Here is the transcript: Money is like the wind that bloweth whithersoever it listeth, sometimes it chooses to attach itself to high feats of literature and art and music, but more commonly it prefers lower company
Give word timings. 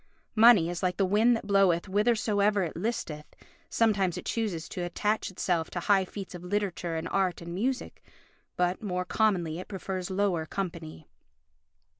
Money 0.33 0.67
is 0.67 0.81
like 0.81 0.97
the 0.97 1.05
wind 1.05 1.35
that 1.37 1.45
bloweth 1.45 1.85
whithersoever 1.85 2.63
it 2.63 2.75
listeth, 2.75 3.35
sometimes 3.69 4.17
it 4.17 4.25
chooses 4.25 4.67
to 4.67 4.81
attach 4.83 5.29
itself 5.29 5.69
to 5.69 5.79
high 5.81 6.05
feats 6.05 6.33
of 6.33 6.43
literature 6.43 6.95
and 6.95 7.07
art 7.09 7.39
and 7.39 7.53
music, 7.53 8.03
but 8.57 8.81
more 8.81 9.05
commonly 9.05 9.59
it 9.59 9.67
prefers 9.67 10.09
lower 10.09 10.47
company 10.47 11.07